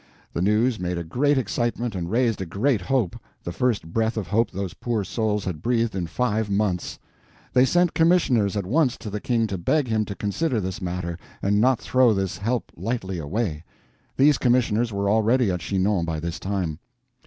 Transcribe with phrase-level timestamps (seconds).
[0.33, 4.49] The news made a great excitement and raised a great hope—the first breath of hope
[4.49, 6.97] those poor souls had breathed in five months.
[7.53, 11.19] They sent commissioners at once to the King to beg him to consider this matter,
[11.43, 13.63] and not throw this help lightly away.
[14.17, 16.79] These commissioners were already at Chinon by this time.